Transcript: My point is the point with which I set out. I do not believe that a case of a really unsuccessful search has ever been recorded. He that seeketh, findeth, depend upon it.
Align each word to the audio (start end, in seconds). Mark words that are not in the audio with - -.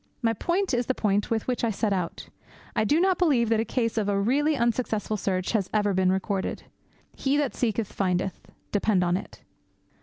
My 0.23 0.33
point 0.33 0.73
is 0.73 0.87
the 0.87 0.95
point 0.95 1.29
with 1.29 1.45
which 1.45 1.63
I 1.63 1.69
set 1.69 1.93
out. 1.93 2.27
I 2.75 2.83
do 2.85 2.99
not 2.99 3.19
believe 3.19 3.49
that 3.49 3.59
a 3.59 3.63
case 3.63 3.99
of 3.99 4.09
a 4.09 4.19
really 4.19 4.57
unsuccessful 4.57 5.15
search 5.15 5.51
has 5.51 5.69
ever 5.75 5.93
been 5.93 6.11
recorded. 6.11 6.63
He 7.15 7.37
that 7.37 7.53
seeketh, 7.53 7.93
findeth, 7.93 8.47
depend 8.71 9.03
upon 9.03 9.17
it. 9.17 9.43